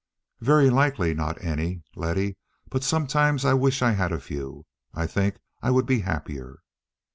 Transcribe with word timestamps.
"Very 0.39 0.71
likely, 0.71 1.13
not 1.13 1.39
any, 1.43 1.83
Letty; 1.95 2.35
but 2.71 2.83
sometimes 2.83 3.45
I 3.45 3.53
wish 3.53 3.83
I 3.83 3.91
had 3.91 4.11
a 4.11 4.19
few. 4.19 4.65
I 4.95 5.05
think 5.05 5.37
I 5.61 5.69
would 5.69 5.85
be 5.85 5.99
happier." 5.99 6.57